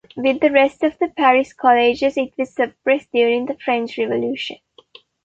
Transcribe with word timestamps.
With 0.17 0.39
the 0.39 0.49
rest 0.49 0.81
of 0.81 0.97
the 0.97 1.09
Paris 1.09 1.53
colleges, 1.53 2.17
it 2.17 2.33
was 2.35 2.55
suppressed 2.55 3.11
during 3.13 3.45
the 3.45 3.55
French 3.63 3.99
Revolution. 3.99 4.57